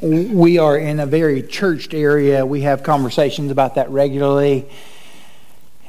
[0.00, 2.46] we are in a very churched area.
[2.46, 4.68] We have conversations about that regularly.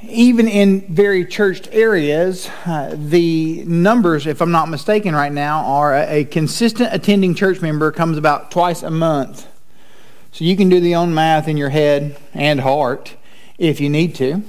[0.04, 5.94] Even in very churched areas, uh, the numbers, if I'm not mistaken right now, are
[5.94, 9.46] a, a consistent attending church member comes about twice a month.
[10.32, 13.16] So you can do the own math in your head and heart
[13.58, 14.42] if you need to.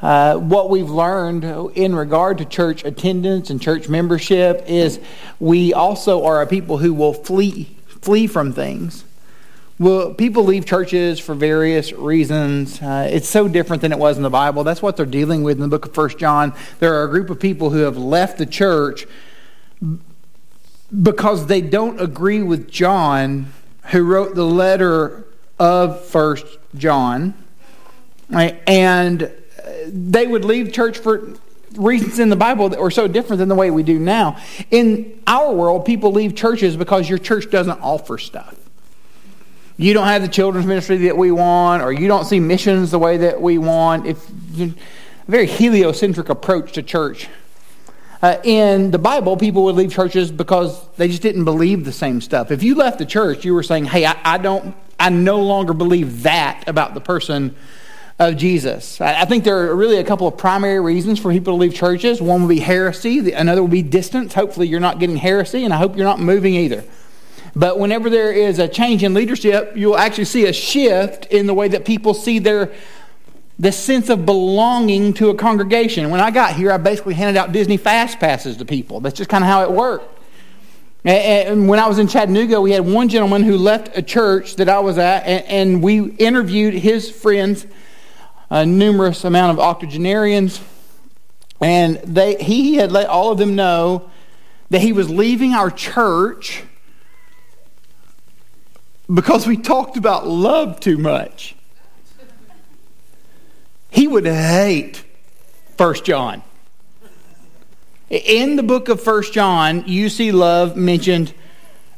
[0.00, 1.44] Uh, what we've learned
[1.74, 5.00] in regard to church attendance and church membership is
[5.40, 7.75] we also are a people who will flee
[8.06, 9.04] flee from things.
[9.80, 12.80] Well, people leave churches for various reasons.
[12.80, 14.62] Uh, it's so different than it was in the Bible.
[14.62, 16.54] That's what they're dealing with in the book of First John.
[16.78, 19.08] There are a group of people who have left the church
[21.02, 23.52] because they don't agree with John,
[23.86, 25.26] who wrote the letter
[25.58, 27.34] of First John,
[28.30, 28.62] right?
[28.68, 29.32] and
[29.88, 31.34] they would leave church for
[31.76, 34.38] reasons in the Bible that were so different than the way we do now.
[34.70, 38.54] In our world, people leave churches because your church doesn't offer stuff.
[39.78, 42.98] You don't have the children's ministry that we want, or you don't see missions the
[42.98, 44.06] way that we want.
[44.06, 44.28] If
[44.58, 44.72] a
[45.28, 47.28] very heliocentric approach to church.
[48.22, 52.22] Uh, in the Bible, people would leave churches because they just didn't believe the same
[52.22, 52.50] stuff.
[52.50, 55.74] If you left the church, you were saying, "Hey, I, I don't, I no longer
[55.74, 57.54] believe that about the person
[58.18, 59.00] of Jesus.
[59.00, 62.20] I think there are really a couple of primary reasons for people to leave churches.
[62.22, 64.32] One would be heresy, another would be distance.
[64.32, 66.84] Hopefully, you're not getting heresy, and I hope you're not moving either.
[67.54, 71.54] But whenever there is a change in leadership, you'll actually see a shift in the
[71.54, 72.72] way that people see their
[73.58, 76.10] the sense of belonging to a congregation.
[76.10, 79.00] When I got here, I basically handed out Disney fast passes to people.
[79.00, 80.12] That's just kind of how it worked.
[81.04, 84.68] And when I was in Chattanooga, we had one gentleman who left a church that
[84.68, 87.66] I was at, and we interviewed his friends
[88.50, 90.60] a numerous amount of octogenarians,
[91.60, 94.10] and they, he had let all of them know
[94.70, 96.62] that he was leaving our church
[99.12, 101.54] because we talked about love too much.
[103.90, 105.04] He would hate
[105.78, 106.42] First John.
[108.10, 111.32] In the book of First John, you see love mentioned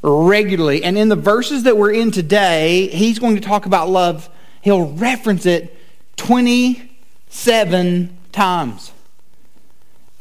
[0.02, 0.84] regularly.
[0.84, 4.30] And in the verses that we're in today, he's going to talk about love.
[4.62, 5.77] He'll reference it
[6.18, 8.92] 27 times.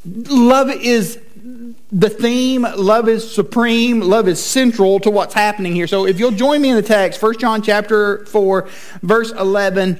[0.06, 1.19] Love is
[1.91, 5.88] the theme, love is supreme, love is central to what's happening here.
[5.88, 8.68] So if you'll join me in the text, 1 John chapter 4,
[9.02, 10.00] verse 11.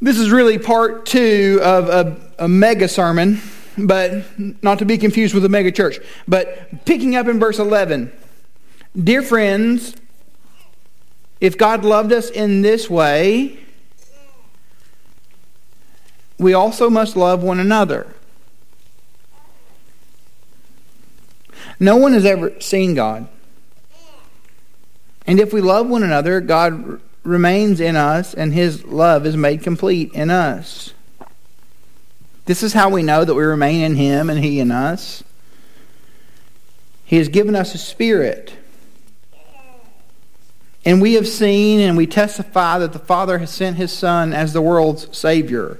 [0.00, 3.40] This is really part two of a, a mega sermon,
[3.78, 4.24] but
[4.62, 5.98] not to be confused with a mega church.
[6.26, 8.12] But picking up in verse 11.
[9.02, 9.94] Dear friends,
[11.40, 13.58] if God loved us in this way,
[16.42, 18.14] we also must love one another.
[21.78, 23.28] No one has ever seen God.
[25.26, 29.62] And if we love one another, God remains in us, and his love is made
[29.62, 30.94] complete in us.
[32.46, 35.22] This is how we know that we remain in him and he in us.
[37.04, 38.54] He has given us a spirit.
[40.84, 44.52] And we have seen and we testify that the Father has sent his Son as
[44.52, 45.78] the world's Savior.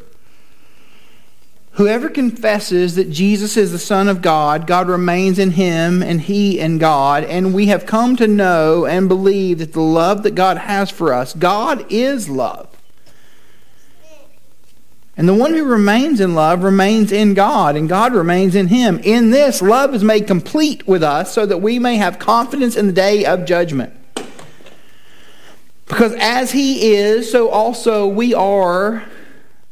[1.76, 6.60] Whoever confesses that Jesus is the Son of God, God remains in him and he
[6.60, 7.24] in God.
[7.24, 11.14] And we have come to know and believe that the love that God has for
[11.14, 12.68] us, God is love.
[15.16, 18.98] And the one who remains in love remains in God, and God remains in him.
[19.02, 22.86] In this, love is made complete with us so that we may have confidence in
[22.86, 23.94] the day of judgment.
[25.86, 29.04] Because as he is, so also we are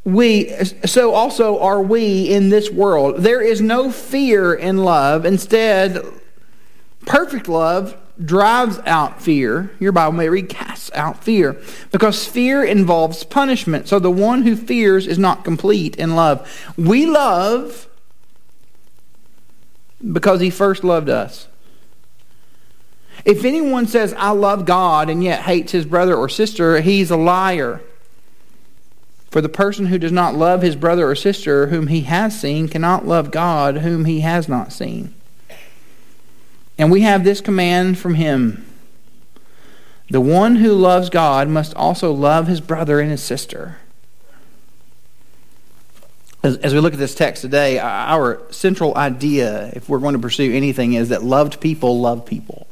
[0.03, 0.49] we
[0.85, 3.17] so also are we in this world.
[3.17, 5.25] There is no fear in love.
[5.25, 6.03] Instead
[7.05, 9.71] perfect love drives out fear.
[9.79, 11.59] Your bible may read casts out fear.
[11.91, 13.87] Because fear involves punishment.
[13.87, 16.49] So the one who fears is not complete in love.
[16.77, 17.87] We love
[20.11, 21.47] because he first loved us.
[23.23, 27.17] If anyone says i love god and yet hates his brother or sister he's a
[27.17, 27.83] liar
[29.31, 32.67] for the person who does not love his brother or sister whom he has seen
[32.67, 35.13] cannot love God whom he has not seen.
[36.77, 38.65] And we have this command from him
[40.09, 43.77] the one who loves God must also love his brother and his sister.
[46.43, 50.19] As, as, we look at this text today, our central idea, if we're going to
[50.19, 52.67] pursue anything, is that loved people love people.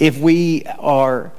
[0.00, 1.30] If we are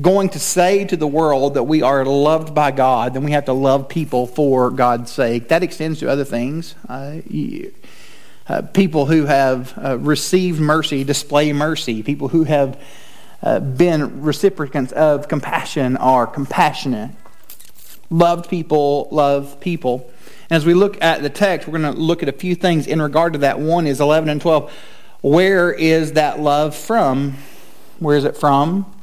[0.00, 3.44] going to say to the world that we are loved by God, then we have
[3.44, 5.48] to love people for God's sake.
[5.48, 6.74] That extends to other things.
[6.88, 7.20] Uh,
[8.48, 12.02] uh, people who have uh, received mercy display mercy.
[12.02, 12.80] People who have
[13.42, 17.10] uh, been recipients of compassion are compassionate.
[18.10, 20.10] Loved people love people.
[20.50, 23.00] As we look at the text, we're going to look at a few things in
[23.00, 23.60] regard to that.
[23.60, 24.72] One is 11 and 12.
[25.22, 27.36] Where is that love from?
[27.98, 28.93] Where is it from?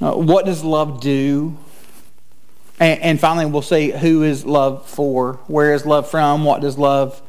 [0.00, 1.56] Uh, what does love do?
[2.78, 5.34] And, and, finally, we'll say who is love for?
[5.46, 6.44] Where is love from?
[6.44, 7.22] What does love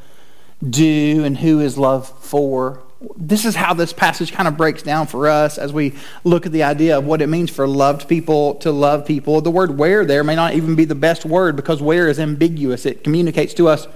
[0.68, 1.24] do?
[1.24, 2.82] And who is love for?
[3.16, 5.94] This is how this passage kind of breaks down for us as we
[6.24, 9.40] look at the idea of what it means for loved people to love people.
[9.40, 12.86] The word where there may not even be the best word because where is ambiguous.
[12.86, 13.88] It communicates to us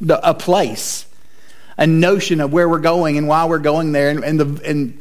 [0.00, 1.06] the, a place,
[1.76, 4.98] a notion of where we're going and why we're going there, and, and the and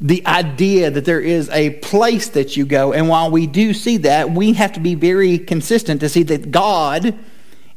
[0.00, 2.92] the idea that there is a place that you go.
[2.92, 6.50] And while we do see that, we have to be very consistent to see that
[6.50, 7.16] God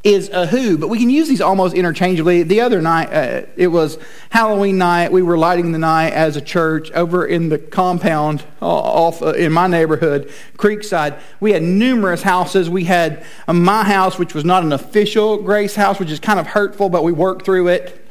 [0.04, 2.44] is a who, but we can use these almost interchangeably.
[2.44, 3.98] The other night, uh, it was
[4.30, 5.12] Halloween night.
[5.12, 9.34] We were lighting the night as a church over in the compound uh, off uh,
[9.34, 11.19] in my neighborhood, Creekside.
[11.40, 12.69] We had numerous houses.
[12.69, 16.40] We had uh, my house, which was not an official Grace house, which is kind
[16.40, 18.06] of hurtful, but we worked through it.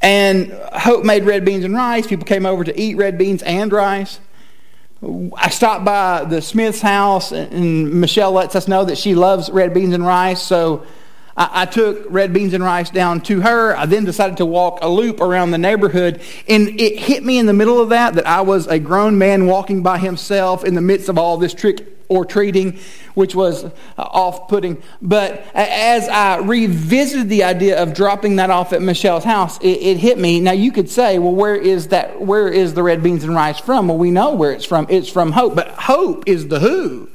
[0.00, 2.06] And Hope made red beans and rice.
[2.06, 4.20] People came over to eat red beans and rice.
[5.36, 9.72] I stopped by the Smith's house, and Michelle lets us know that she loves red
[9.72, 10.42] beans and rice.
[10.42, 10.84] So
[11.40, 13.74] I, I, took red beans and rice down to her.
[13.74, 17.46] I then decided to walk a loop around the neighborhood, and it hit me in
[17.46, 20.82] the middle of that that I was a grown man walking by himself in the
[20.82, 22.78] midst of all this trick or treating,
[23.14, 24.82] which was uh, off putting.
[25.00, 29.96] But as I revisited the idea of dropping that off at Michelle's house, it, it,
[29.96, 30.40] hit me.
[30.40, 32.20] Now you could say, well, where is that?
[32.20, 33.88] Where is the red beans and rice from?
[33.88, 34.86] Well, we know where it's from.
[34.90, 35.54] It's from hope.
[35.54, 37.08] But hope is the who.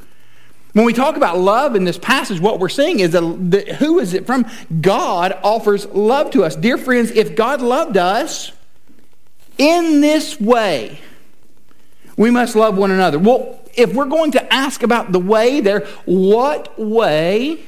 [0.75, 4.13] When we talk about love in this passage, what we're seeing is that who is
[4.13, 4.45] it from?
[4.81, 6.53] God offers love to us.
[6.53, 8.51] Dear friends, if God loved us
[9.57, 10.99] in this way,
[12.17, 13.17] we must love one another.
[13.17, 17.63] Well, if we're going to ask about the way there, what way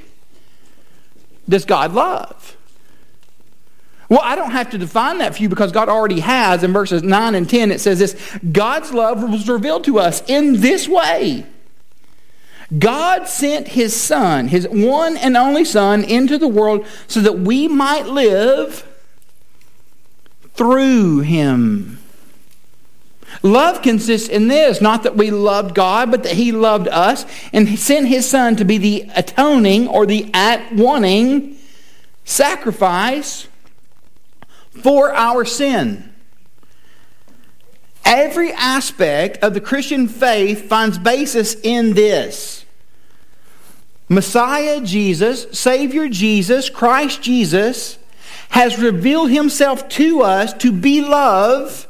[1.48, 2.58] does God love?
[4.10, 6.62] Well, I don't have to define that for you because God already has.
[6.62, 10.60] In verses 9 and 10, it says this God's love was revealed to us in
[10.60, 11.46] this way.
[12.78, 17.68] God sent his Son, his one and only Son, into the world so that we
[17.68, 18.86] might live
[20.54, 22.00] through him.
[23.44, 27.78] Love consists in this not that we loved God, but that He loved us and
[27.78, 31.58] sent His Son to be the atoning or the at wanting
[32.24, 33.48] sacrifice
[34.70, 36.14] for our sin.
[38.08, 42.64] Every aspect of the Christian faith finds basis in this.
[44.08, 48.00] Messiah Jesus, Savior Jesus, Christ Jesus,
[48.50, 51.87] has revealed himself to us to be love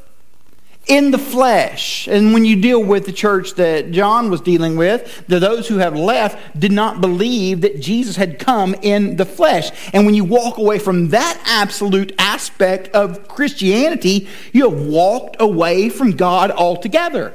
[0.88, 2.08] in the flesh.
[2.08, 5.78] And when you deal with the church that John was dealing with, the, those who
[5.78, 9.70] have left did not believe that Jesus had come in the flesh.
[9.92, 15.90] And when you walk away from that absolute aspect of Christianity, you have walked away
[15.90, 17.34] from God altogether.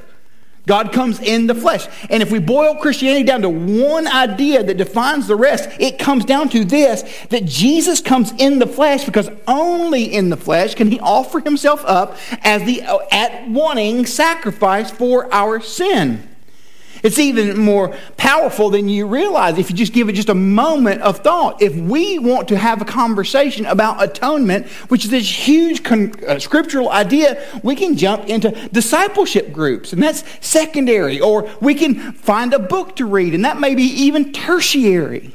[0.66, 1.88] God comes in the flesh.
[2.10, 6.24] And if we boil Christianity down to one idea that defines the rest, it comes
[6.24, 10.90] down to this that Jesus comes in the flesh because only in the flesh can
[10.90, 16.30] he offer himself up as the at wanting sacrifice for our sin.
[17.04, 21.02] It's even more powerful than you realize if you just give it just a moment
[21.02, 21.62] of thought.
[21.62, 26.40] If we want to have a conversation about atonement, which is this huge con- uh,
[26.40, 31.20] scriptural idea, we can jump into discipleship groups, and that's secondary.
[31.20, 35.34] Or we can find a book to read, and that may be even tertiary.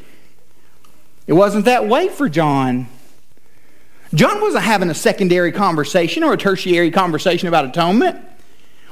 [1.26, 2.88] It wasn't that way for John.
[4.14, 8.24] John wasn't having a secondary conversation or a tertiary conversation about atonement.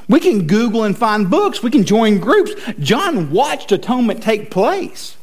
[0.09, 1.63] We can Google and find books.
[1.63, 2.53] We can join groups.
[2.79, 5.17] John watched atonement take place.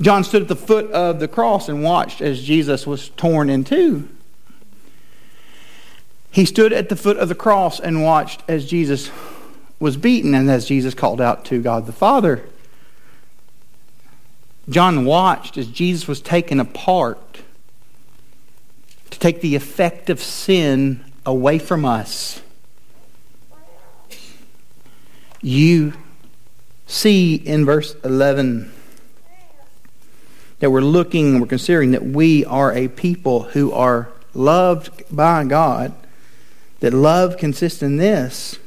[0.00, 3.64] John stood at the foot of the cross and watched as Jesus was torn in
[3.64, 4.08] two.
[6.30, 9.10] He stood at the foot of the cross and watched as Jesus
[9.78, 12.42] was beaten and as Jesus called out to God the Father.
[14.68, 17.40] John watched as Jesus was taken apart
[19.10, 22.40] to take the effect of sin away from us,
[25.40, 25.92] you
[26.86, 28.72] see in verse 11
[30.60, 35.92] that we're looking, we're considering that we are a people who are loved by God,
[36.80, 38.58] that love consists in this.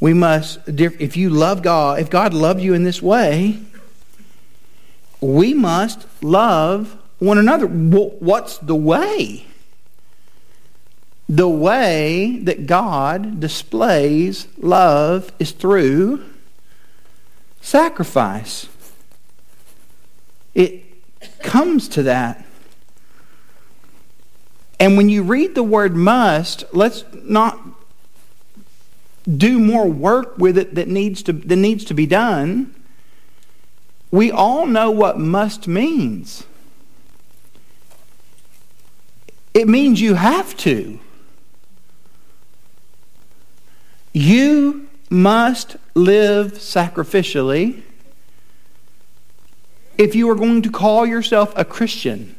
[0.00, 3.60] We must, if you love God, if God loved you in this way,
[5.20, 7.66] we must love one another.
[7.66, 9.46] What's the way?
[11.30, 16.24] The way that God displays love is through
[17.60, 18.66] sacrifice.
[20.56, 20.82] It
[21.38, 22.44] comes to that.
[24.80, 27.60] And when you read the word must, let's not
[29.24, 32.74] do more work with it that needs to, that needs to be done.
[34.10, 36.42] We all know what must means.
[39.54, 40.98] It means you have to.
[44.12, 47.82] You must live sacrificially
[49.98, 52.34] if you are going to call yourself a Christian.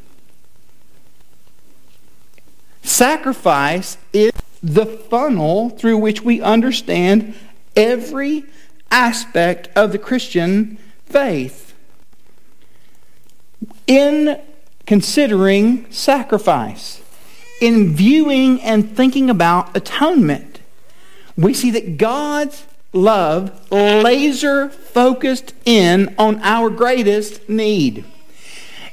[2.82, 4.32] Sacrifice is
[4.64, 7.36] the funnel through which we understand
[7.76, 8.46] every
[8.90, 11.74] aspect of the Christian faith.
[13.88, 14.42] In
[14.86, 17.02] considering sacrifice,
[17.62, 20.51] in viewing and thinking about atonement,
[21.38, 28.06] we see that God's love laser focused in on our greatest need.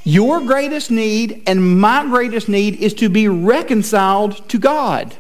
[0.05, 5.17] Your greatest need and my greatest need is to be reconciled to God.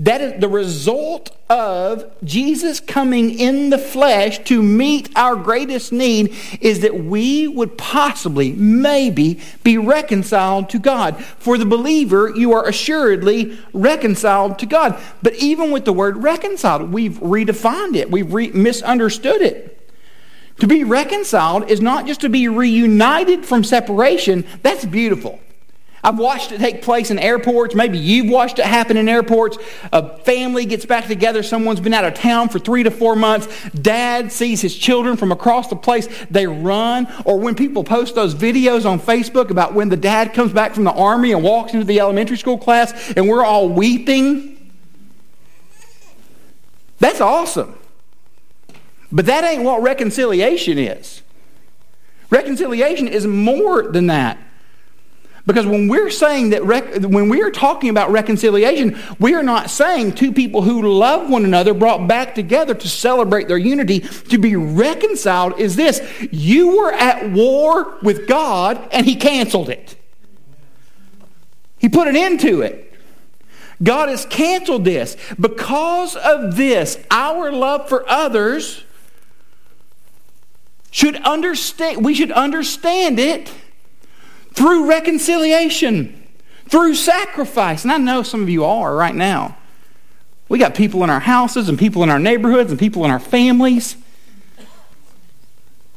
[0.00, 6.34] That is the result of Jesus coming in the flesh to meet our greatest need
[6.62, 11.22] is that we would possibly, maybe, be reconciled to God.
[11.22, 14.98] For the believer, you are assuredly reconciled to God.
[15.22, 19.92] But even with the word reconciled, we've redefined it, we've re- misunderstood it.
[20.60, 25.40] To be reconciled is not just to be reunited from separation, that's beautiful.
[26.02, 27.74] I've watched it take place in airports.
[27.74, 29.58] Maybe you've watched it happen in airports.
[29.92, 31.42] A family gets back together.
[31.42, 33.48] Someone's been out of town for three to four months.
[33.70, 36.08] Dad sees his children from across the place.
[36.30, 37.06] They run.
[37.26, 40.84] Or when people post those videos on Facebook about when the dad comes back from
[40.84, 44.72] the army and walks into the elementary school class and we're all weeping.
[46.98, 47.78] That's awesome.
[49.12, 51.22] But that ain't what reconciliation is.
[52.30, 54.38] Reconciliation is more than that.
[55.46, 59.70] Because when we're saying that, rec- when we are talking about reconciliation, we are not
[59.70, 64.00] saying two people who love one another brought back together to celebrate their unity.
[64.00, 69.96] To be reconciled is this you were at war with God and He canceled it,
[71.78, 72.86] He put an end to it.
[73.82, 75.16] God has canceled this.
[75.38, 78.84] Because of this, our love for others
[80.90, 83.50] should understand, we should understand it
[84.60, 86.22] through reconciliation,
[86.68, 87.82] through sacrifice.
[87.82, 89.56] And I know some of you are right now.
[90.50, 93.18] We got people in our houses and people in our neighborhoods and people in our
[93.18, 93.96] families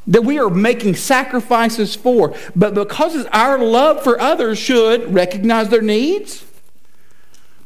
[0.08, 2.38] that we are making sacrifices for.
[2.56, 6.46] But because our love for others should recognize their needs,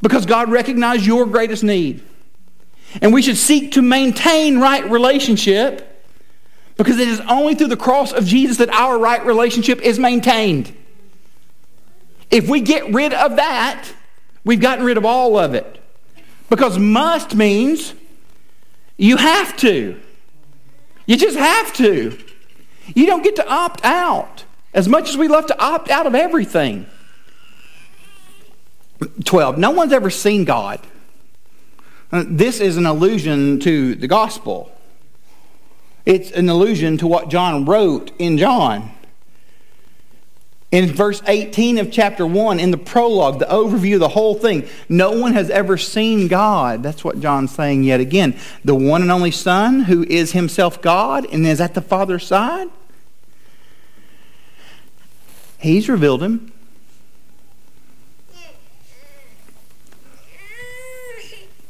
[0.02, 2.02] because God recognized your greatest need.
[3.00, 5.84] And we should seek to maintain right relationship
[6.76, 10.74] because it is only through the cross of Jesus that our right relationship is maintained.
[12.30, 13.88] If we get rid of that,
[14.44, 15.82] we've gotten rid of all of it.
[16.50, 17.94] Because must means
[18.96, 20.00] you have to.
[21.06, 22.18] You just have to.
[22.94, 24.44] You don't get to opt out.
[24.74, 26.86] As much as we love to opt out of everything.
[29.24, 29.58] 12.
[29.58, 30.80] No one's ever seen God.
[32.10, 34.72] Uh, this is an allusion to the gospel.
[36.04, 38.90] It's an allusion to what John wrote in John.
[40.70, 44.68] In verse 18 of chapter 1, in the prologue, the overview of the whole thing,
[44.88, 46.82] no one has ever seen God.
[46.82, 48.38] That's what John's saying yet again.
[48.64, 52.68] The one and only Son, who is himself God and is at the Father's side,
[55.58, 56.52] he's revealed him.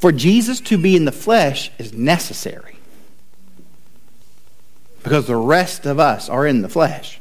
[0.00, 2.78] For Jesus to be in the flesh is necessary
[5.04, 7.20] because the rest of us are in the flesh.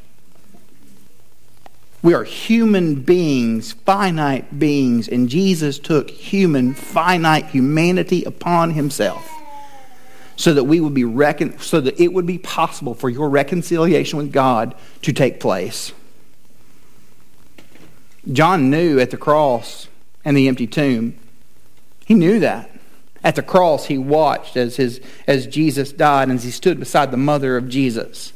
[2.04, 9.28] We are human beings, finite beings, and Jesus took human, finite humanity upon himself
[10.36, 14.18] so that we would be recon- so that it would be possible for your reconciliation
[14.18, 15.92] with God to take place.
[18.32, 19.88] John knew at the cross
[20.24, 21.16] and the empty tomb.
[22.06, 22.70] He knew that.
[23.24, 27.10] At the cross, he watched as, his, as Jesus died and as he stood beside
[27.10, 28.32] the mother of Jesus.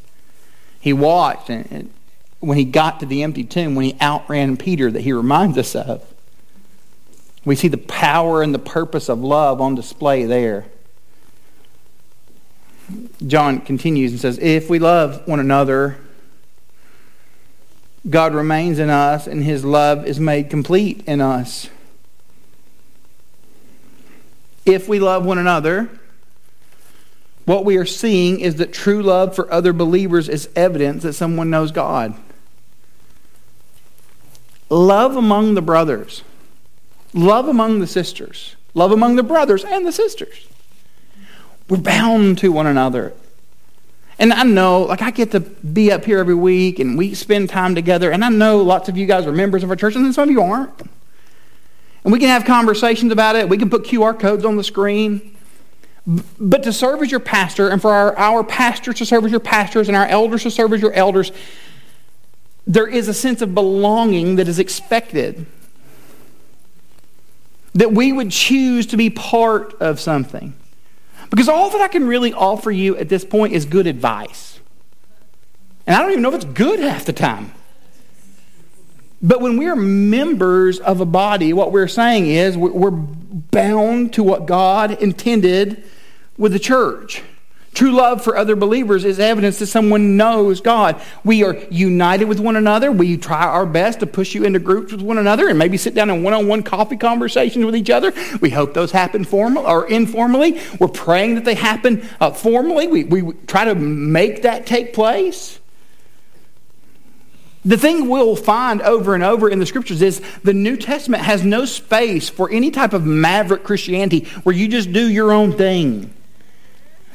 [0.80, 1.94] He watched and, and
[2.41, 5.75] when he got to the empty tomb, when he outran Peter, that he reminds us
[5.75, 6.03] of.
[7.45, 10.65] We see the power and the purpose of love on display there.
[13.25, 15.98] John continues and says, If we love one another,
[18.10, 21.69] God remains in us and his love is made complete in us.
[24.65, 25.89] If we love one another,
[27.45, 31.50] what we are seeing is that true love for other believers is evidence that someone
[31.50, 32.15] knows God.
[34.71, 36.23] Love among the brothers,
[37.13, 40.47] love among the sisters, love among the brothers and the sisters.
[41.67, 43.11] We're bound to one another.
[44.17, 47.49] And I know, like, I get to be up here every week and we spend
[47.49, 48.11] time together.
[48.11, 50.31] And I know lots of you guys are members of our church, and some of
[50.31, 50.81] you aren't.
[52.05, 53.49] And we can have conversations about it.
[53.49, 55.35] We can put QR codes on the screen.
[56.07, 59.41] But to serve as your pastor, and for our, our pastors to serve as your
[59.41, 61.33] pastors, and our elders to serve as your elders,
[62.68, 65.46] there is a sense of belonging that is expected.
[67.74, 70.53] That we would choose to be part of something.
[71.30, 74.60] Because all that I can really offer you at this point is good advice.
[75.88, 77.53] And I don't even know if it's good half the time.
[79.22, 84.46] But when we're members of a body, what we're saying is we're bound to what
[84.46, 85.84] God intended
[86.38, 87.24] with the church.
[87.73, 91.01] True love for other believers is evidence that someone knows God.
[91.23, 92.91] We are united with one another.
[92.91, 95.95] We try our best to push you into groups with one another and maybe sit
[95.95, 98.11] down in one on one coffee conversations with each other.
[98.41, 100.59] We hope those happen formal or informally.
[100.79, 102.87] We're praying that they happen uh, formally.
[102.87, 105.59] We, we try to make that take place.
[107.63, 111.45] The thing we'll find over and over in the scriptures is the New Testament has
[111.45, 116.13] no space for any type of maverick Christianity where you just do your own thing.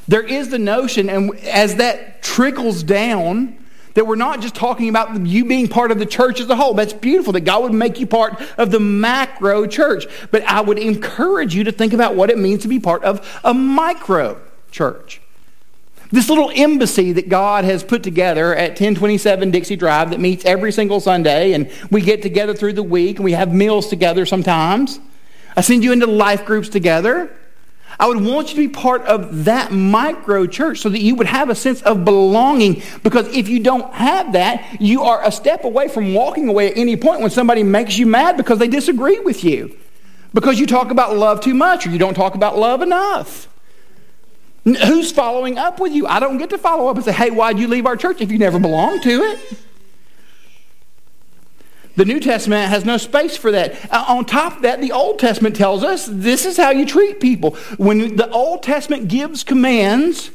[0.09, 3.59] There is the notion, and as that trickles down,
[3.95, 6.75] that we're not just talking about you being part of the church as a whole.
[6.75, 10.07] That's beautiful that God would make you part of the macro church.
[10.31, 13.27] But I would encourage you to think about what it means to be part of
[13.43, 14.39] a micro
[14.71, 15.23] church.
[16.13, 20.73] This little embassy that God has put together at 1027 Dixie Drive that meets every
[20.73, 25.01] single Sunday, and we get together through the week and we have meals together sometimes.
[25.57, 27.35] I send you into life groups together.
[27.99, 31.27] I would want you to be part of that micro church so that you would
[31.27, 32.83] have a sense of belonging.
[33.03, 36.77] Because if you don't have that, you are a step away from walking away at
[36.77, 39.77] any point when somebody makes you mad because they disagree with you.
[40.35, 43.49] Because you talk about love too much or you don't talk about love enough.
[44.65, 46.07] Who's following up with you?
[46.07, 48.33] I don't get to follow up and say, hey, why'd you leave our church if
[48.33, 49.59] you never belonged to it?
[51.97, 53.91] The New Testament has no space for that.
[53.91, 57.21] Uh, on top of that, the Old Testament tells us this is how you treat
[57.21, 57.53] people.
[57.79, 60.31] When the Old Testament gives commands,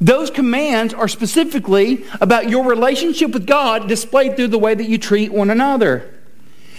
[0.00, 4.98] those commands are specifically about your relationship with God displayed through the way that you
[4.98, 6.14] treat one another.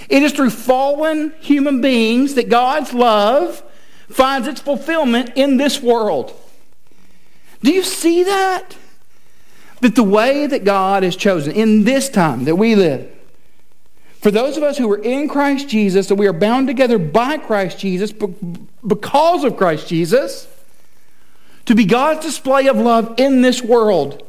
[0.10, 3.63] It is through fallen human beings that God's love
[4.10, 6.34] finds its fulfillment in this world.
[7.62, 8.76] Do you see that?
[9.82, 13.18] That the way that God has chosen in this time that we live,
[14.19, 17.38] for those of us who are in Christ Jesus, that we are bound together by
[17.38, 20.47] Christ Jesus because of Christ Jesus,
[21.65, 24.25] to be God's display of love in this world.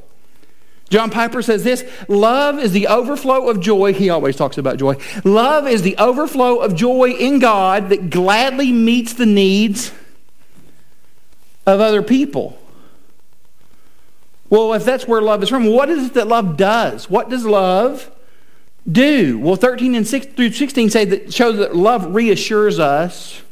[0.90, 3.92] John Piper says this love is the overflow of joy.
[3.92, 4.96] He always talks about joy.
[5.24, 9.92] Love is the overflow of joy in God that gladly meets the needs
[11.66, 12.58] of other people.
[14.48, 17.08] Well, if that's where love is from, what is it that love does?
[17.08, 18.10] What does love
[18.90, 19.38] do?
[19.38, 23.42] Well, 13 and 6 through 16 say that shows that love reassures us.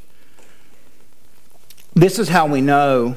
[1.95, 3.17] This is how we know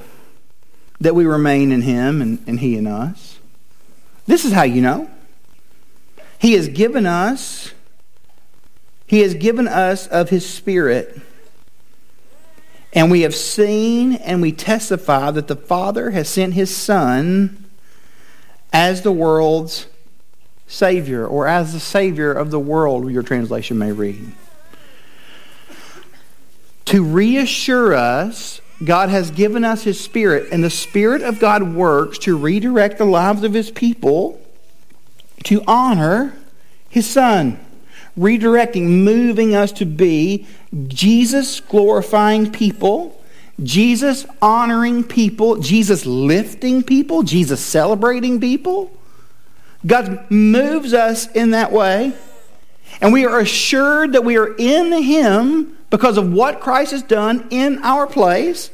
[0.99, 3.39] that we remain in him and, and he in us.
[4.25, 5.09] This is how you know.
[6.39, 7.73] He has given us
[9.11, 11.19] he has given us of his spirit.
[12.93, 17.65] And we have seen and we testify that the Father has sent his son
[18.71, 19.87] as the world's
[20.71, 24.31] Savior, or as the Savior of the world, your translation may read.
[26.85, 32.17] To reassure us, God has given us His Spirit, and the Spirit of God works
[32.19, 34.41] to redirect the lives of His people
[35.43, 36.35] to honor
[36.89, 37.59] His Son.
[38.17, 40.45] Redirecting, moving us to be
[40.87, 43.21] Jesus glorifying people
[43.63, 48.91] Jesus honoring people, Jesus lifting people, Jesus celebrating people.
[49.85, 52.13] God moves us in that way.
[53.01, 57.47] And we are assured that we are in Him because of what Christ has done
[57.49, 58.69] in our place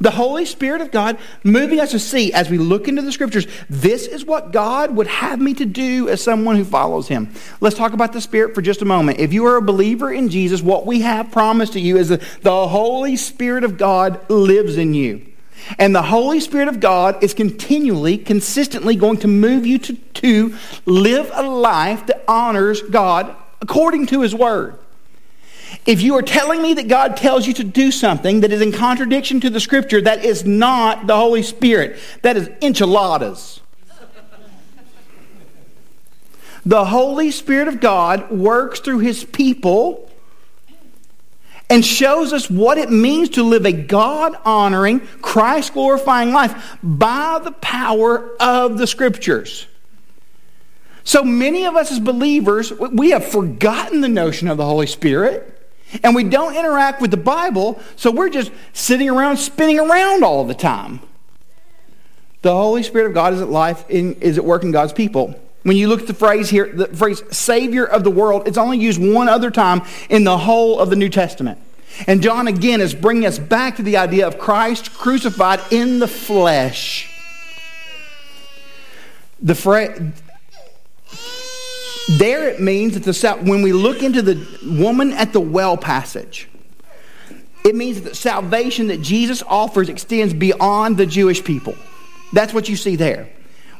[0.00, 3.46] the Holy Spirit of God moving us to see as we look into the scriptures,
[3.70, 7.32] this is what God would have me to do as someone who follows Him.
[7.60, 9.18] Let's talk about the Spirit for just a moment.
[9.18, 12.22] If you are a believer in Jesus, what we have promised to you is that
[12.42, 15.24] the Holy Spirit of God lives in you.
[15.78, 20.56] And the Holy Spirit of God is continually, consistently going to move you to, to
[20.84, 24.78] live a life that honors God according to His Word.
[25.86, 28.72] If you are telling me that God tells you to do something that is in
[28.72, 31.98] contradiction to the Scripture, that is not the Holy Spirit.
[32.22, 33.60] That is enchiladas.
[36.64, 40.10] the Holy Spirit of God works through His people
[41.70, 47.40] and shows us what it means to live a God honoring, Christ glorifying life by
[47.42, 49.66] the power of the Scriptures.
[51.04, 55.50] So many of us as believers, we have forgotten the notion of the Holy Spirit.
[56.02, 60.44] And we don't interact with the Bible, so we're just sitting around spinning around all
[60.44, 61.00] the time.
[62.42, 65.40] The Holy Spirit of God is at life in, is at work in God's people.
[65.64, 68.78] When you look at the phrase here, the phrase Savior of the world, it's only
[68.78, 71.58] used one other time in the whole of the New Testament.
[72.06, 76.08] And John again is bringing us back to the idea of Christ crucified in the
[76.08, 77.10] flesh.
[79.40, 79.98] The phrase,
[82.18, 84.46] there it means that the when we look into the
[84.78, 86.48] woman at the well passage,
[87.64, 91.74] it means that salvation that Jesus offers extends beyond the Jewish people.
[92.34, 93.30] That's what you see there.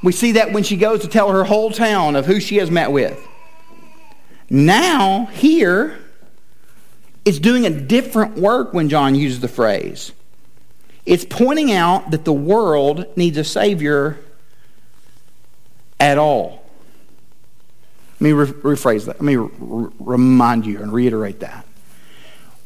[0.04, 2.70] We see that when she goes to tell her whole town of who she has
[2.70, 3.18] met with.
[4.50, 5.98] Now, here,
[7.24, 10.12] it's doing a different work when John uses the phrase.
[11.06, 14.18] It's pointing out that the world needs a Savior
[15.98, 16.62] at all.
[18.20, 19.16] Let me re- rephrase that.
[19.16, 21.64] Let me re- remind you and reiterate that.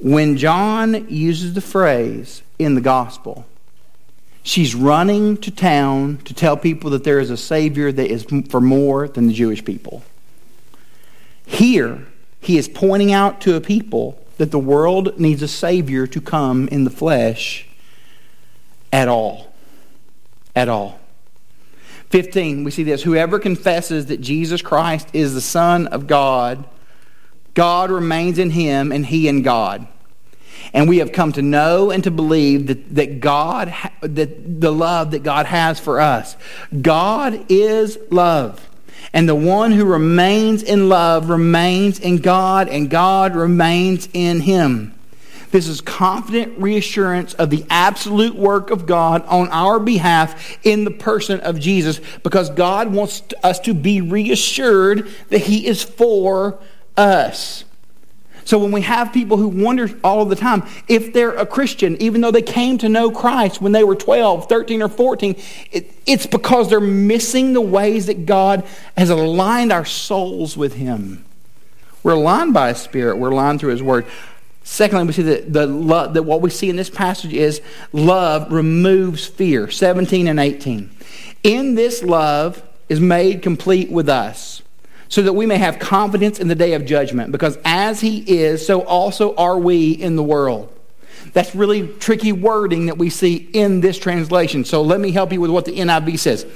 [0.00, 3.46] When John uses the phrase in the gospel,
[4.48, 8.60] she's running to town to tell people that there is a Savior that is for
[8.60, 10.02] more than the Jewish people.
[11.44, 12.06] Here,
[12.40, 16.66] he is pointing out to a people that the world needs a Savior to come
[16.68, 17.66] in the flesh
[18.90, 19.52] at all.
[20.56, 20.98] At all.
[22.08, 26.64] 15, we see this Whoever confesses that Jesus Christ is the Son of God,
[27.52, 29.86] God remains in him and he in God.
[30.72, 35.12] And we have come to know and to believe that, that God, that the love
[35.12, 36.36] that God has for us.
[36.80, 38.68] God is love.
[39.12, 44.94] And the one who remains in love remains in God, and God remains in him.
[45.50, 50.90] This is confident reassurance of the absolute work of God on our behalf in the
[50.90, 56.58] person of Jesus because God wants us to be reassured that He is for
[56.98, 57.64] us.
[58.48, 62.22] So when we have people who wonder all the time if they're a Christian, even
[62.22, 65.36] though they came to know Christ when they were 12, 13, or 14,
[65.70, 68.64] it, it's because they're missing the ways that God
[68.96, 71.26] has aligned our souls with Him.
[72.02, 74.06] We're aligned by His Spirit, we're aligned through His Word.
[74.64, 77.60] Secondly, we see that, the love, that what we see in this passage is
[77.92, 79.70] love removes fear.
[79.70, 80.88] 17 and 18.
[81.42, 84.62] In this love is made complete with us,
[85.08, 88.66] so that we may have confidence in the day of judgment, because as he is,
[88.66, 90.72] so also are we in the world.
[91.32, 94.64] That's really tricky wording that we see in this translation.
[94.64, 96.46] So let me help you with what the NIV says.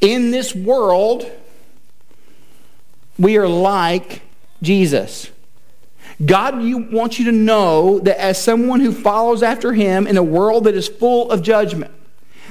[0.00, 1.30] In this world,
[3.18, 4.22] we are like
[4.62, 5.30] Jesus.
[6.24, 10.22] God you, wants you to know that as someone who follows after him in a
[10.22, 11.92] world that is full of judgment,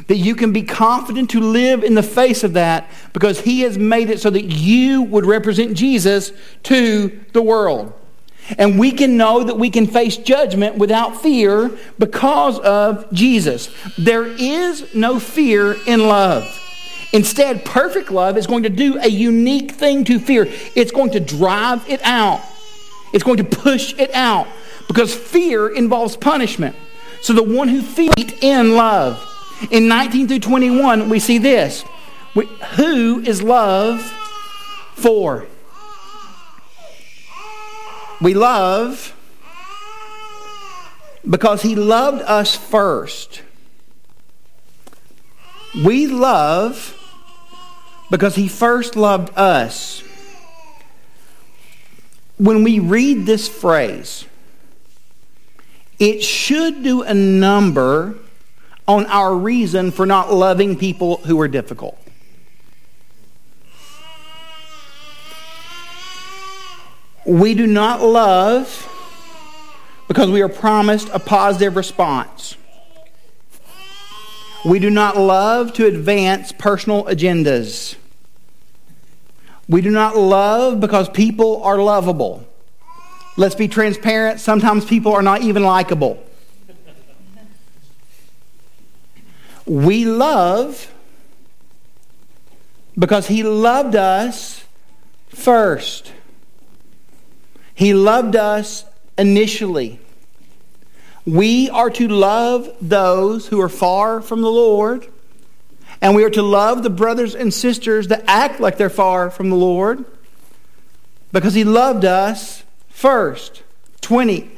[0.08, 3.78] that you can be confident to live in the face of that because he has
[3.78, 6.32] made it so that you would represent Jesus
[6.63, 7.94] to the world.
[8.58, 13.74] And we can know that we can face judgment without fear because of Jesus.
[13.98, 16.60] There is no fear in love.
[17.13, 20.48] Instead, perfect love is going to do a unique thing to fear.
[20.76, 22.42] It's going to drive it out.
[23.13, 24.48] It's going to push it out
[24.88, 26.76] because fear involves punishment.
[27.22, 29.30] So the one who feeds in love.
[29.72, 31.86] In 19 through 21, we see this.
[32.36, 34.02] We, who is love
[34.96, 35.48] for?
[38.22, 39.16] We love
[41.30, 43.42] because he loved us first.
[45.86, 46.98] We love
[48.12, 50.04] because he first loved us
[52.38, 54.26] when we read this phrase,
[56.00, 58.16] it should do a number
[58.88, 61.98] on our reason for not loving people who are difficult.
[67.26, 68.89] We do not love
[70.08, 72.58] because we are promised a positive response.
[74.65, 77.96] We do not love to advance personal agendas.
[79.69, 82.46] We do not love because people are lovable.
[83.38, 84.39] Let's be transparent.
[84.39, 86.24] Sometimes people are not even likable.
[89.65, 90.93] We love
[92.97, 94.65] Because he loved us
[95.30, 96.12] first.
[97.73, 98.86] He loved us
[99.17, 99.99] initially.
[101.26, 105.08] We are to love those who are far from the Lord,
[106.02, 109.49] and we are to love the brothers and sisters that act like they're far from
[109.49, 110.04] the Lord
[111.32, 113.63] because He loved us first.
[114.02, 114.52] 20.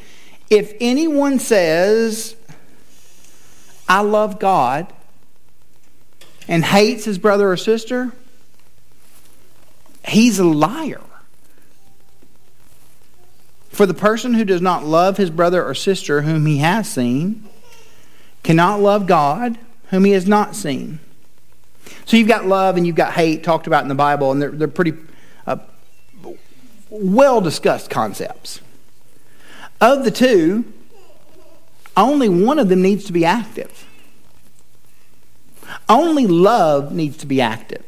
[0.50, 2.36] If anyone says,
[3.88, 4.92] I love God,
[6.48, 8.12] and hates his brother or sister,
[10.08, 11.02] he's a liar.
[13.70, 17.44] For the person who does not love his brother or sister whom he has seen
[18.42, 19.58] cannot love God
[19.90, 21.00] whom he has not seen.
[22.06, 24.52] So you've got love and you've got hate talked about in the Bible, and they're,
[24.52, 24.94] they're pretty
[25.46, 25.58] uh,
[26.90, 28.62] well discussed concepts.
[29.82, 30.72] Of the two,
[31.98, 33.86] only one of them needs to be active.
[35.88, 37.84] Only love needs to be active.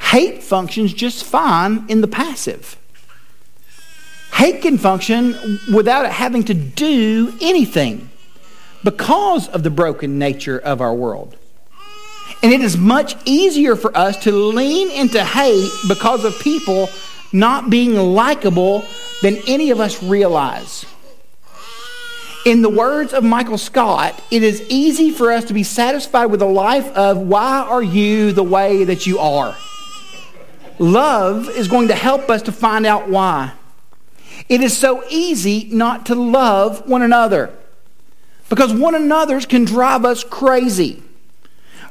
[0.00, 2.76] Hate functions just fine in the passive.
[4.32, 8.08] Hate can function without it having to do anything
[8.82, 11.36] because of the broken nature of our world.
[12.42, 16.88] And it is much easier for us to lean into hate because of people
[17.32, 18.84] not being likable
[19.22, 20.86] than any of us realize.
[22.46, 26.40] In the words of Michael Scott, it is easy for us to be satisfied with
[26.40, 29.54] a life of why are you the way that you are?
[30.78, 33.52] Love is going to help us to find out why.
[34.48, 37.54] It is so easy not to love one another
[38.48, 41.02] because one another's can drive us crazy.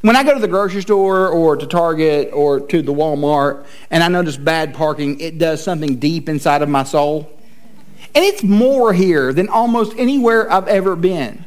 [0.01, 4.01] When I go to the grocery store or to Target or to the Walmart and
[4.01, 7.38] I notice bad parking, it does something deep inside of my soul.
[8.15, 11.45] And it's more here than almost anywhere I've ever been.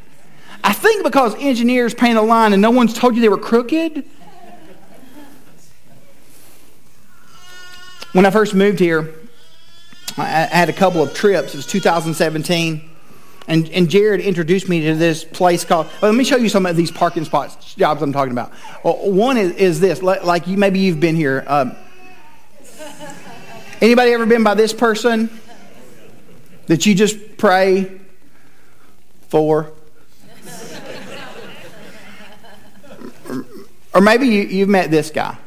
[0.63, 4.05] I think because engineers paint a line and no one's told you they were crooked.
[8.13, 9.13] When I first moved here,
[10.17, 11.53] I had a couple of trips.
[11.53, 12.89] It was 2017.
[13.47, 15.87] And, and Jared introduced me to this place called.
[16.01, 18.53] Well, let me show you some of these parking spots jobs I'm talking about.
[18.83, 21.43] Well, one is, is this, like you maybe you've been here.
[21.45, 21.75] Um,
[23.81, 25.29] anybody ever been by this person
[26.67, 27.99] that you just pray
[29.29, 29.71] for?
[33.93, 35.37] or maybe you, you've met this guy.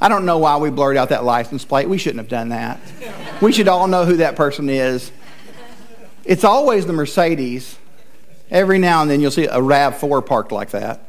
[0.00, 1.88] I don't know why we blurred out that license plate.
[1.88, 2.78] We shouldn't have done that.
[3.40, 5.10] We should all know who that person is.
[6.24, 7.78] It's always the Mercedes.
[8.50, 11.08] Every now and then you'll see a RAV4 parked like that.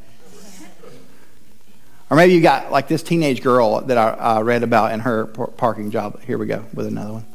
[2.09, 5.25] Or maybe you got like this teenage girl that I, I read about in her
[5.25, 6.21] parking job.
[6.21, 7.25] Here we go with another one.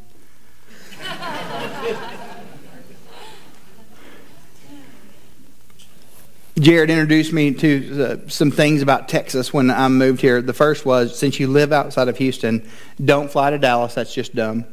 [6.59, 10.43] Jared introduced me to uh, some things about Texas when I moved here.
[10.43, 12.69] The first was since you live outside of Houston,
[13.03, 13.95] don't fly to Dallas.
[13.95, 14.67] That's just dumb.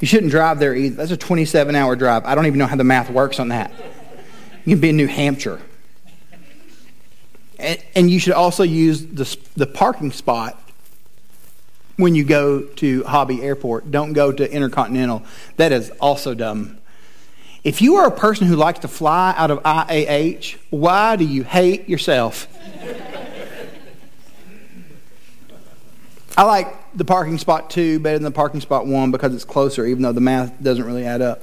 [0.00, 0.96] you shouldn't drive there either.
[0.96, 2.24] That's a 27 hour drive.
[2.24, 3.70] I don't even know how the math works on that.
[4.64, 5.60] You can be in New Hampshire.
[7.58, 10.61] And, and you should also use the, the parking spot
[11.96, 13.90] when you go to Hobby Airport.
[13.90, 15.22] Don't go to Intercontinental.
[15.56, 16.78] That is also dumb.
[17.64, 21.44] If you are a person who likes to fly out of IAH, why do you
[21.44, 22.48] hate yourself?
[26.36, 29.86] I like the parking spot two better than the parking spot one because it's closer,
[29.86, 31.42] even though the math doesn't really add up.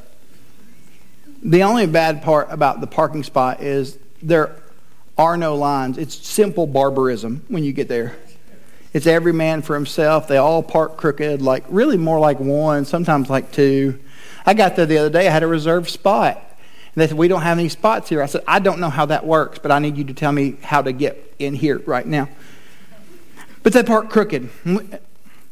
[1.41, 4.55] The only bad part about the parking spot is there
[5.17, 5.97] are no lines.
[5.97, 8.17] It's simple barbarism when you get there.
[8.93, 10.27] It's every man for himself.
[10.27, 13.99] They all park crooked, like really more like one, sometimes like two.
[14.45, 16.37] I got there the other day, I had a reserved spot.
[16.37, 18.23] And they said, We don't have any spots here.
[18.23, 20.57] I said, I don't know how that works, but I need you to tell me
[20.61, 22.29] how to get in here right now.
[23.61, 24.49] But they park crooked.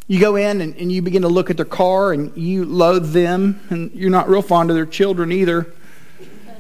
[0.08, 3.12] You go in and, and you begin to look at their car and you loathe
[3.12, 5.72] them, and you're not real fond of their children either.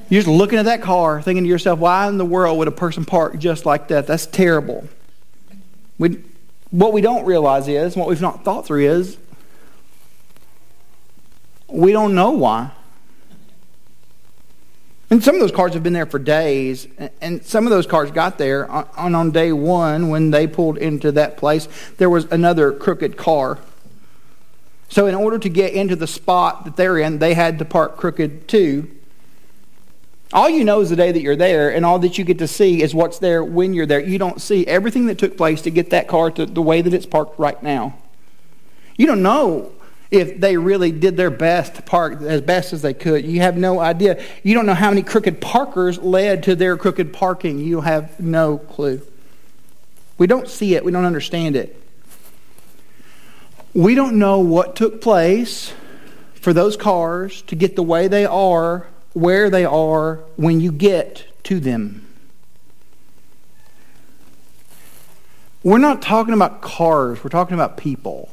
[0.09, 2.71] You're just looking at that car, thinking to yourself, why in the world would a
[2.71, 4.05] person park just like that?
[4.05, 4.87] That's terrible.
[5.97, 6.23] We,
[6.71, 9.17] what we don't realize is, what we've not thought through is,
[11.67, 12.71] we don't know why.
[15.09, 16.87] And some of those cars have been there for days,
[17.21, 21.13] and some of those cars got there on, on day one when they pulled into
[21.13, 21.69] that place.
[21.97, 23.59] There was another crooked car.
[24.89, 27.95] So, in order to get into the spot that they're in, they had to park
[27.95, 28.96] crooked too.
[30.33, 32.47] All you know is the day that you're there, and all that you get to
[32.47, 34.01] see is what's there when you're there.
[34.01, 36.93] You don't see everything that took place to get that car to the way that
[36.93, 37.97] it's parked right now.
[38.97, 39.71] You don't know
[40.11, 43.25] if they really did their best to park as best as they could.
[43.25, 44.23] You have no idea.
[44.43, 47.59] You don't know how many crooked parkers led to their crooked parking.
[47.59, 49.01] You have no clue.
[50.17, 51.81] We don't see it, we don't understand it.
[53.73, 55.73] We don't know what took place
[56.33, 58.87] for those cars to get the way they are,
[59.17, 62.05] where they are, when you get to them.
[65.63, 68.29] We're not talking about cars, we're talking about people.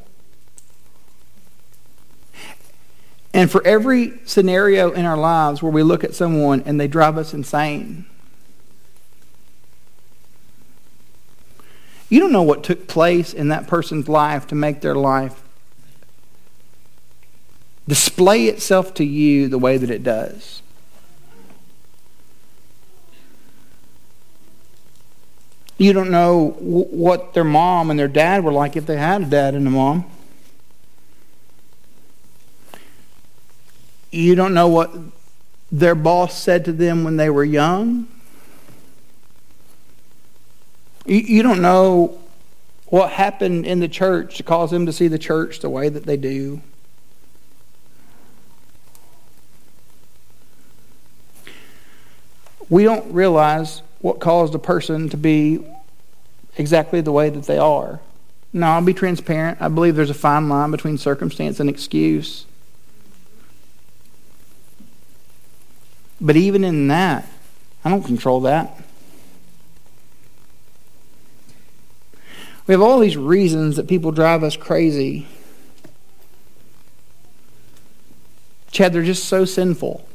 [3.33, 7.17] And for every scenario in our lives where we look at someone and they drive
[7.17, 8.05] us insane,
[12.11, 15.43] you don't know what took place in that person's life to make their life
[17.89, 20.61] display itself to you the way that it does.
[25.77, 29.27] You don't know what their mom and their dad were like if they had a
[29.27, 30.05] dad and a mom.
[34.13, 34.95] You don't know what
[35.73, 38.07] their boss said to them when they were young.
[41.07, 42.21] You don't know
[42.87, 46.05] what happened in the church to cause them to see the church the way that
[46.05, 46.63] they do.
[52.69, 55.65] We don't realize what caused a person to be
[56.59, 58.01] exactly the way that they are.
[58.53, 59.63] Now, I'll be transparent.
[59.63, 62.45] I believe there's a fine line between circumstance and excuse.
[66.21, 67.27] But even in that,
[67.83, 68.79] I don't control that.
[72.67, 75.27] We have all these reasons that people drive us crazy.
[78.71, 80.07] Chad, they're just so sinful.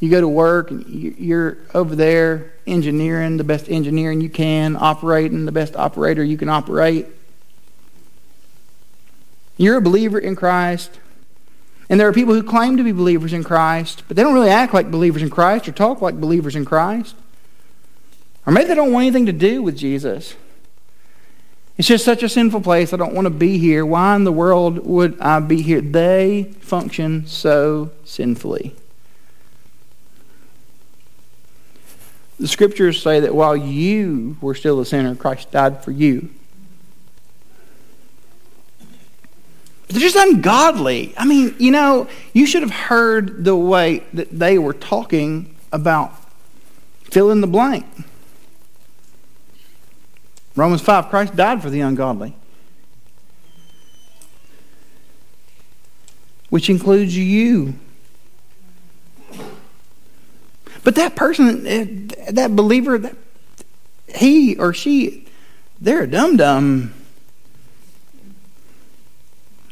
[0.00, 5.44] You go to work and you're over there engineering the best engineering you can, operating
[5.44, 7.06] the best operator you can operate.
[9.58, 10.98] You're a believer in Christ.
[11.90, 14.48] And there are people who claim to be believers in Christ, but they don't really
[14.48, 17.14] act like believers in Christ or talk like believers in Christ.
[18.46, 20.34] Or maybe they don't want anything to do with Jesus.
[21.76, 22.92] It's just such a sinful place.
[22.92, 23.84] I don't want to be here.
[23.84, 25.80] Why in the world would I be here?
[25.80, 28.74] They function so sinfully.
[32.40, 36.30] The scriptures say that while you were still a sinner, Christ died for you.
[39.88, 41.12] They're just ungodly.
[41.18, 46.14] I mean, you know, you should have heard the way that they were talking about
[47.02, 47.84] fill in the blank.
[50.56, 52.34] Romans 5 Christ died for the ungodly,
[56.48, 57.74] which includes you.
[60.82, 61.86] But that person, eh,
[62.32, 63.16] that believer, that
[64.14, 65.26] he or she,
[65.80, 66.94] they're a dum dum.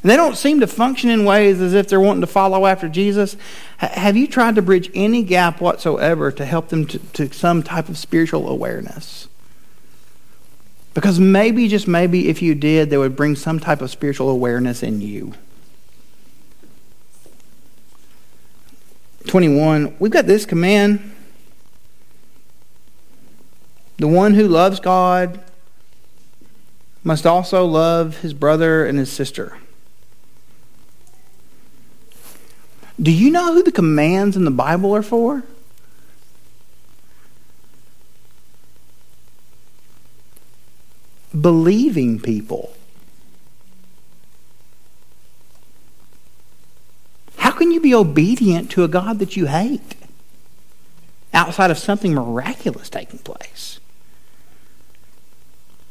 [0.02, 2.88] And they don't seem to function in ways as if they're wanting to follow after
[2.88, 3.36] Jesus.
[3.78, 7.88] Have you tried to bridge any gap whatsoever to help them to, to some type
[7.88, 9.28] of spiritual awareness?
[10.94, 14.82] Because maybe, just maybe, if you did, they would bring some type of spiritual awareness
[14.82, 15.34] in you.
[19.28, 21.14] 21, we've got this command.
[23.98, 25.40] The one who loves God
[27.04, 29.56] must also love his brother and his sister.
[33.00, 35.44] Do you know who the commands in the Bible are for?
[41.38, 42.74] Believing people.
[47.36, 49.96] How can you be obedient to a God that you hate
[51.34, 53.80] outside of something miraculous taking place?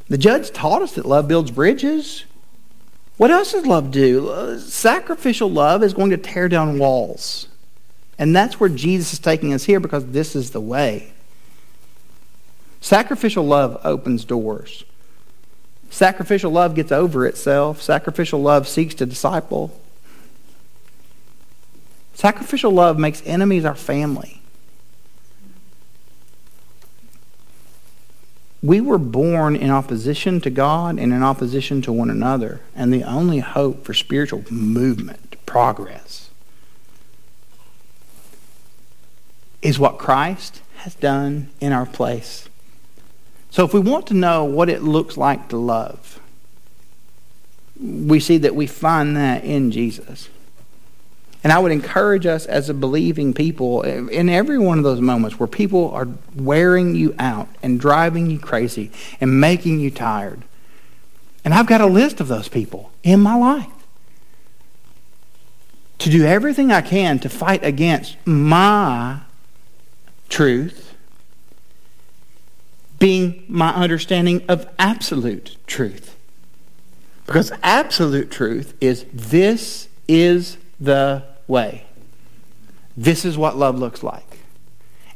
[0.08, 2.24] The judge taught us that love builds bridges.
[3.18, 4.58] What else does love do?
[4.60, 7.48] Sacrificial love is going to tear down walls.
[8.18, 11.12] And that's where Jesus is taking us here because this is the way.
[12.80, 14.86] Sacrificial love opens doors.
[15.90, 17.82] Sacrificial love gets over itself.
[17.82, 19.80] Sacrificial love seeks to disciple.
[22.18, 24.38] Sacrificial love makes enemies our family.
[28.68, 32.60] we were born in opposition to God and in opposition to one another.
[32.76, 36.30] And the only hope for spiritual movement, progress,
[39.62, 42.50] is what Christ has done in our place.
[43.50, 46.20] So if we want to know what it looks like to love,
[47.80, 50.30] we see that we find that in Jesus.
[51.48, 55.40] And I would encourage us as a believing people in every one of those moments
[55.40, 58.92] where people are wearing you out and driving you crazy
[59.22, 60.44] and making you tired.
[61.46, 63.70] And I've got a list of those people in my life.
[66.00, 69.22] to do everything I can to fight against my
[70.28, 70.96] truth
[73.00, 76.18] being my understanding of absolute truth.
[77.26, 81.86] Because absolute truth is this is the way.
[82.96, 84.40] This is what love looks like.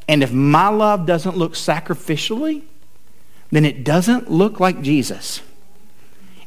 [0.07, 2.63] And if my love doesn't look sacrificially,
[3.51, 5.41] then it doesn't look like Jesus.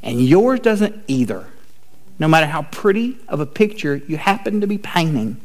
[0.03, 1.47] And yours doesn't either,
[2.18, 5.41] no matter how pretty of a picture you happen to be painting.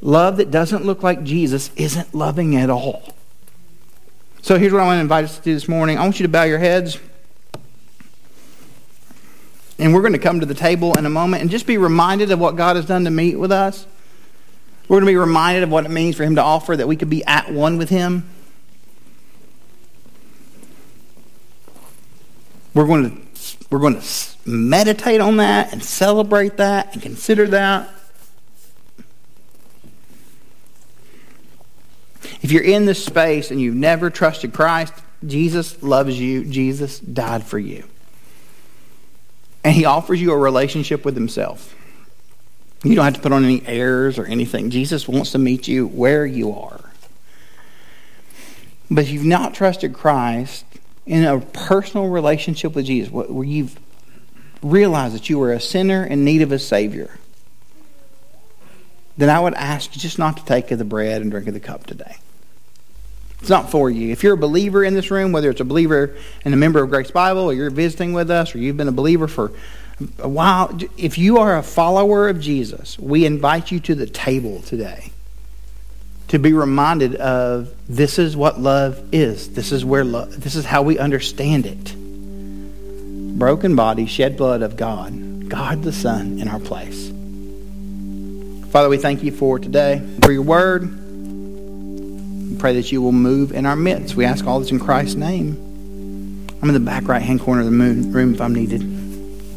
[0.00, 3.14] Love that doesn't look like Jesus isn't loving at all.
[4.42, 5.98] So here's what I want to invite us to do this morning.
[5.98, 6.98] I want you to bow your heads.
[9.78, 12.30] And we're going to come to the table in a moment and just be reminded
[12.32, 13.86] of what God has done to meet with us.
[14.88, 16.96] We're going to be reminded of what it means for Him to offer that we
[16.96, 18.28] could be at one with Him.
[22.74, 24.06] We're going to, we're going to
[24.46, 27.90] meditate on that and celebrate that and consider that.
[32.40, 34.94] If you're in this space and you've never trusted Christ,
[35.26, 36.44] Jesus loves you.
[36.44, 37.84] Jesus died for you.
[39.64, 41.74] And he offers you a relationship with himself.
[42.84, 44.70] You don't have to put on any airs or anything.
[44.70, 46.80] Jesus wants to meet you where you are.
[48.90, 50.64] But if you've not trusted Christ
[51.04, 53.78] in a personal relationship with Jesus, where you've
[54.62, 57.18] realized that you are a sinner in need of a Savior,
[59.16, 61.54] then I would ask you just not to take of the bread and drink of
[61.54, 62.16] the cup today.
[63.40, 64.10] It's not for you.
[64.10, 66.90] If you're a believer in this room, whether it's a believer and a member of
[66.90, 69.52] Grace Bible, or you're visiting with us, or you've been a believer for
[70.18, 74.60] a while, if you are a follower of Jesus, we invite you to the table
[74.62, 75.12] today
[76.28, 79.50] to be reminded of this is what love is.
[79.50, 83.38] This is where love, this is how we understand it.
[83.38, 87.08] Broken body, shed blood of God, God the Son in our place.
[88.72, 91.07] Father, we thank you for today, for your word
[92.58, 94.16] pray that you will move in our midst.
[94.16, 95.56] We ask all this in Christ's name.
[96.60, 98.97] I'm in the back right hand corner of the room if I'm needed.